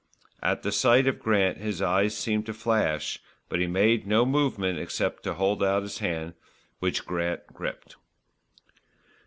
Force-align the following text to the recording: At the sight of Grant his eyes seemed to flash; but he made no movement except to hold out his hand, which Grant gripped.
At 0.41 0.63
the 0.63 0.71
sight 0.71 1.05
of 1.05 1.19
Grant 1.19 1.59
his 1.59 1.79
eyes 1.79 2.17
seemed 2.17 2.47
to 2.47 2.55
flash; 2.55 3.19
but 3.49 3.59
he 3.59 3.67
made 3.67 4.07
no 4.07 4.25
movement 4.25 4.79
except 4.79 5.21
to 5.25 5.35
hold 5.35 5.61
out 5.61 5.83
his 5.83 5.99
hand, 5.99 6.33
which 6.79 7.05
Grant 7.05 7.45
gripped. 7.53 7.97